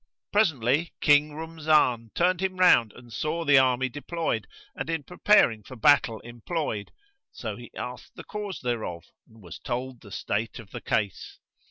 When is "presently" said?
0.33-0.95